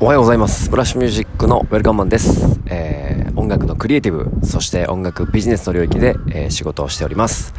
[0.00, 0.70] おはようございます。
[0.70, 2.60] ブラッシュミュージックのウェルカムマンです。
[2.66, 7.52] えー、音楽のクリエイティブ、そして音楽ビジネスの領域で、えー、仕事をしております。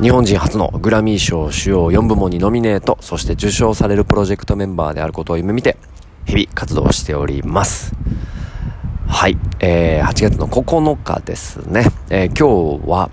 [0.00, 5.78] 日本人初のグラミー賞主要4部門にノミネート、そして受賞されるプロジェクトメンバーであることを夢見て、
[6.26, 7.92] 日々活動しております。
[9.08, 11.86] はい、えー、8月の9日ですね。
[12.08, 13.10] えー、今日は、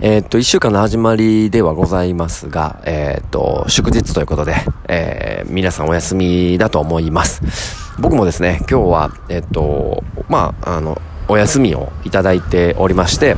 [0.00, 4.54] えー、っと、1週間の始まりではございますが、えー、っと、祝日ということで、
[4.88, 7.85] えー、皆さんお休みだと思います。
[7.98, 13.36] 僕もですね、今日は、えっと、まあ、あの、お休みをいただいておりまして、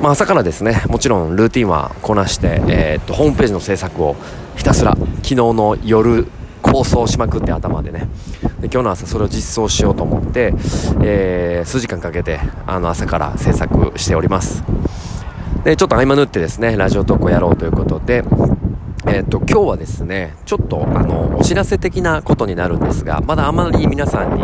[0.00, 4.16] まあ、朝からですね、もちろんルーティンはこなして、え、っと、ホームページの制作を
[4.56, 6.26] ひたすら、昨日の夜、
[6.64, 8.08] 構想しまくって頭でね
[8.58, 10.54] で今日の朝それを実装しようと思って、
[11.02, 14.64] えー、数時間かけてあの朝から制作しております。
[15.62, 18.22] でちょっと合間縫ってですねラジオ投稿やろうということで
[19.06, 24.42] えっ、と、今日はですね、ちょっと、あの、お知らせ的なことになるんですが、まだあまり皆さんに、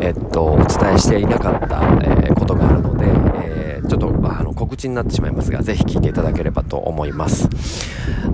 [0.00, 3.06] えっ、と、お伝えしていなかった、えー、ことがあるので、
[3.44, 7.48] えー、ちょっと、あの、告知になってしまいますが、ぜひ聞いていただければと思います。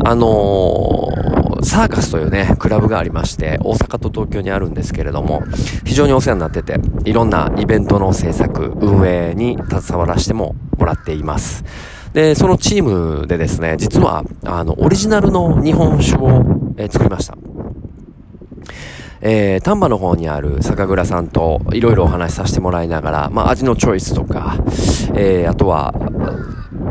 [0.02, 1.08] あの
[1.62, 5.42] サーカスというね、クラブがありまして、大阪と東京にあるんですけれども、
[5.84, 11.64] 非常にお世話になってて、いろんなイベントの制作、運営に携わらせてももらっています。
[12.12, 16.28] で、そのチームでですね、実は、あの、オリジナルの日本酒を、
[16.76, 17.36] えー、作りました。
[19.22, 24.56] えー、丹波の方にある酒蔵さんといろいろお話しさせてもらいながら、まあ、味のチョイスとか、
[25.14, 25.94] えー、あとは、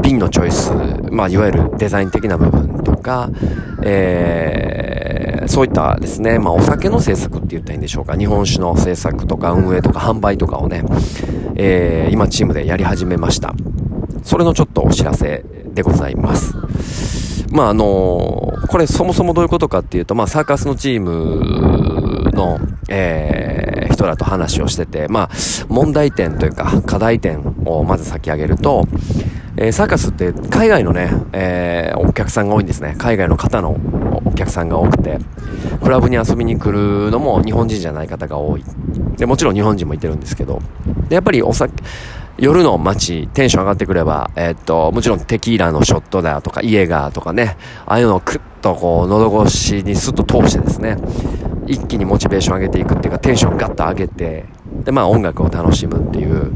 [0.03, 0.71] 瓶のチョイス、
[1.11, 3.29] まあ、いわゆるデザイン的な部分とか、
[3.83, 10.83] えー、そういったですね、まあ、お酒の制作って言ったらいいんでしょうか、日本酒の制作とか運営とか販売とかをね、
[11.55, 13.53] えー、今チームでやり始めました。
[14.29, 16.53] それのちょっとお知らせでございます。
[17.51, 25.29] まああの、これそもそもどういうことかっていうと、まあサーカスのチームの、えー、人らと話をしてて、まあ
[25.67, 28.87] 問題点というか課題点をまず先上げると、
[29.57, 32.93] えー、サーカスって海外のね、えー、お客さんが多いんですね。
[32.99, 33.79] 海外の方の
[34.25, 35.17] お客さんが多くて、
[35.81, 38.63] クラブに遊びに来るのも日本人じゃない方が多い。
[39.17, 40.61] で、もちろん日本人もいてるんですけど、
[41.09, 41.73] で、やっぱりお酒、
[42.39, 50.97] 夜の街、テンション上がってくれば、えー、っと、もちろんテキーラのショットだとか、イエガーとかね、ああいうのをクッとこう、喉越しにスッと通してですね、
[51.67, 54.45] 一気にモチベーション上げていくっていうか、テンションガッと上げて、
[54.83, 56.53] で、まあ音楽を楽しむっていう、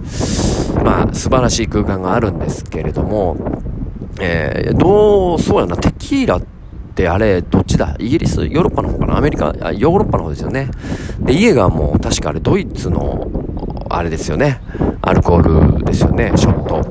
[0.83, 3.37] まあ素晴らしい空間があるんですけれども、
[4.19, 6.41] えー、どう、そうやな、テキーラっ
[6.95, 7.95] てあれ、どっちだ？
[7.99, 9.17] イギリス、ヨーロッパの方かな？
[9.17, 10.69] アメリカ、ヨーロッパの方ですよね。
[11.19, 13.27] で、イエガーも確かあれ、ドイツの、
[13.89, 14.61] あれですよね。
[15.05, 16.81] アルコールですよね、ショット。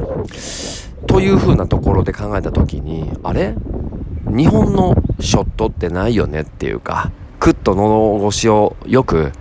[1.06, 3.54] という風なところで考えた時に、あれ？
[4.26, 9.32] 日本のショットってないよねっていうか、クッと喉越しをよく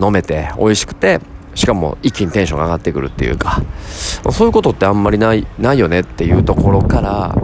[0.00, 1.20] 飲めて美味しくて、
[1.54, 3.62] しかも一気にテンションが上がってくるっていうか、
[4.30, 7.34] そういうことってあんまりない、ないよねっていうところから、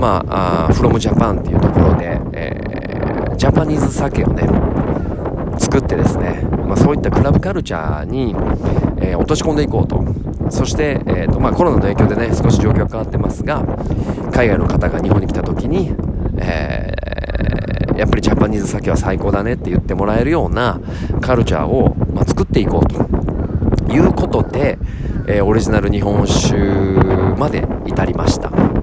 [0.00, 4.42] まあ、あ from Japan っていうところで、えー、ジャパニーズ酒をね、
[5.58, 8.34] 作ってですね、まあ、そういったクラブカルチャーに、
[9.00, 10.04] えー、落とし込んでいこうと
[10.50, 13.64] そして、えーとまあ、コロナの影響でね少し状況が変わってますが
[14.32, 15.92] 海外の方が日本に来た時に、
[16.38, 20.80] えー、やっぱりジャパニーズ酒は最高だねって言ってもらえるような
[21.20, 24.78] カルチャーを、まあ、作っていこうということで、
[25.28, 26.56] えー、オリジナル日本酒
[27.38, 28.73] まで至りました。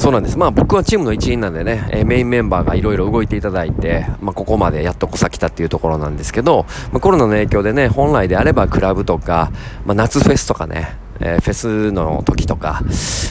[0.00, 0.38] そうなんです。
[0.38, 9.52] まあ僕はチームの一員なんでね、えー、メインメンバーがいろいろ動いていただいて、まあここまでやっとこさ来たっていうところなんですけど、まあ、コロナの影響でね、本来であればクラブとか、
[9.84, 12.80] まあ夏フェスとかね、えー、フェスの時とか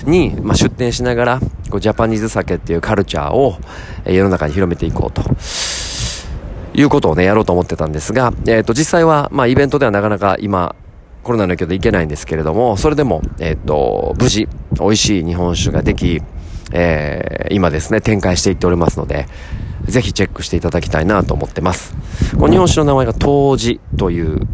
[0.05, 1.39] に、まあ、出店しながら、
[1.71, 3.57] こうジャパニーズ酒っていうカルチャーを、
[4.05, 5.23] えー、世の中に広めていこうと。
[6.75, 10.75] いうことをね、やろうと思ってたんですが、えっ、ー、と、実際は、まあ、イベントではなかなか今、
[11.23, 14.47] コロナの影響で行けないんですけれども、それでも、えっ、と、無事、
[14.79, 16.21] 美味しい日本酒ができ、
[16.71, 19.27] えー、今ですね、展開していっておりますので、
[19.85, 21.95] ぜひチェックしていただきたいなと思ってます。
[22.37, 24.47] この日本酒の名前が当時という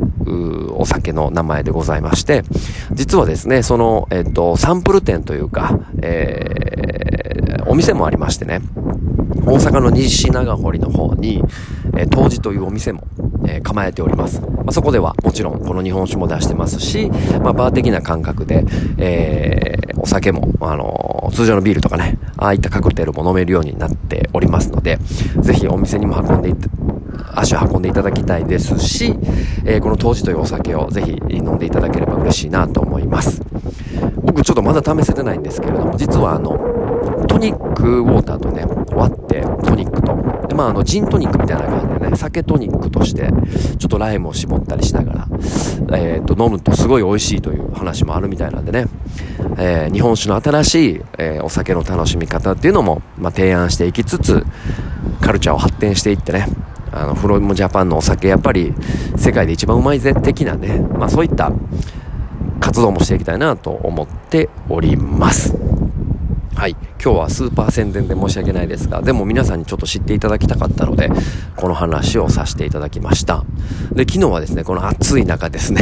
[0.74, 2.44] お酒の名前でございまして、
[2.94, 8.62] 実はですね、その、えっ、と、サンプル店というか、えー、お店もありましてね、
[9.46, 11.44] 大阪の西長堀の方に、
[11.98, 13.08] えー、当時というお店も、
[13.48, 14.42] えー、構えております。
[14.42, 17.12] まあ、そこではもちろんこの日本酒も出してますし、
[17.44, 18.66] まあ、バー的な感覚で、
[18.98, 24.98] え、お酒も、あのー、通常のビールとかね、ああいったカクテルも飲めるようになっておりますので、
[25.40, 26.70] ぜひお店にも運んでいって、
[27.34, 29.16] 足を運んでいただきたいですし、
[29.66, 33.42] えー、この当時というお酒をぜひ飲んでいただければ嬉しいなと思います。
[34.22, 36.52] 僕ちょっとまだ試せてないんですけれども、実はあの、
[37.28, 38.64] トニックウォーターとね、
[38.96, 40.25] 割って、トニックと。
[40.56, 43.30] まあ、あの、ジントニックみたいな感じでね、酒トニックとして、
[43.78, 45.28] ちょっとライムを絞ったりしなが
[45.90, 48.88] ら、えっ、と、飲むとすごい美味しいという話もあるみたいなんでね、
[49.58, 54.46] えー、日本酒の新しい、えー、お酒の楽しみ方っていうのも、まあ、提案していきつつ、
[55.22, 56.48] カルチャーを発展していってね、
[56.92, 58.74] あの、フロイムジャパンのお酒、やっぱり
[59.18, 61.52] 世界で一番うまいぜ的なね、まあそういった
[62.62, 65.54] 活動もしていきたいなと思っております。
[66.56, 66.78] はい。
[67.04, 71.10] 今日はスーパー宣伝で申し訳ないですが、でも皆さんにちょっと知っていただきたかったので、
[71.56, 73.46] この話をさせていただきました。
[73.94, 75.82] で、昨日はですね、この暑い中ですね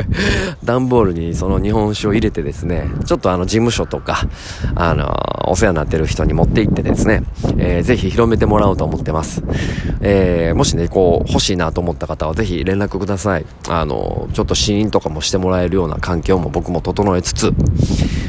[0.62, 4.28] 段ボールにその日本酒を入れてですね、ちょっとあの事務所とか、
[4.74, 5.12] あの、
[5.46, 7.24] お世話になってる人に持って行ってですね、
[7.56, 9.42] えー、ぜひ広めてもらおうと思ってます。
[10.00, 13.46] えー、もしね、こう、欲しいなと思った方はぜひ連絡ください。
[13.68, 17.52] あの、ちょっと試飲とかもしてもらえるような環境も僕も整えつつ、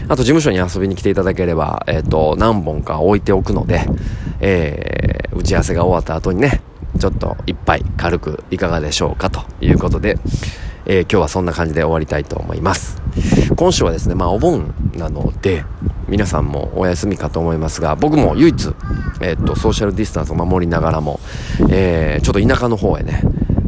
[0.07, 3.87] あと事務所に遊びに来ていただければ、え、ー、と、何本か置いておくので、
[4.41, 6.61] えー、打ち合わせが終わった後にね、
[6.99, 10.19] ちょっと一杯軽くいかがでしょうかということで、
[10.85, 13.01] えー、今日はそんな感じで終わりたいと思います。
[13.55, 15.63] 今週はですね、まあお盆なので、
[16.09, 18.73] 皆さんもお休みかと思いますが、僕も唯一、
[19.21, 21.21] えっ、と、ソーシャルディスタンスを守りながらも、
[21.69, 23.21] えー、ちょっと田舎の方へね、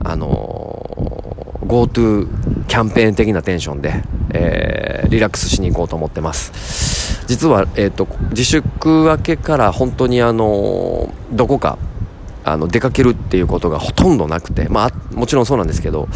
[0.04, 2.28] あのー、GoTo
[2.68, 4.04] キャンペーン的なテンションで、
[4.34, 6.83] え、リラックスしに行こうと思ってます。
[7.28, 11.78] 実は、えーと、自粛明けから本当にあのどこか
[12.44, 16.10] あの出かけるっていうことがほとんどなくて、まあ、もちろんそうなんですけど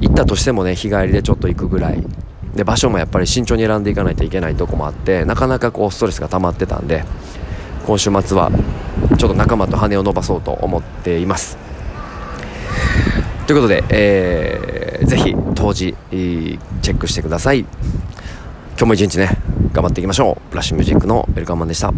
[0.00, 2.02] 行ったとしてもね日帰りでちょっと行くぐらい。
[2.54, 7.02] で場所もやっぱり慎重に選んでいかないといけないとこもあってなかなかこうストレスが溜まってたんで
[7.86, 8.50] 今週末は
[9.18, 11.56] ちょっと仲間と羽を伸ばそうと思っています。
[13.46, 16.58] ということで、えー、ぜひ当時チェ
[16.94, 17.64] ックしてください。
[18.82, 19.36] 今日も一日ね
[19.72, 20.50] 頑張っていきましょう。
[20.50, 21.92] ブラッシュミュージックのウェルカムマンでした。